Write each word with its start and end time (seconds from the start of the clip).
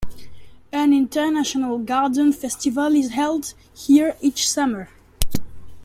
An 0.73 0.93
International 0.93 1.77
Garden 1.77 2.33
Festival 2.33 2.95
is 2.95 3.11
held 3.11 3.53
here 3.77 4.17
each 4.19 4.49
summer. 4.49 4.89